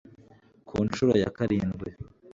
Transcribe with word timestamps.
ku 0.67 0.75
ncuro 0.85 1.11
ya 1.23 1.29
karindwi 1.35 1.89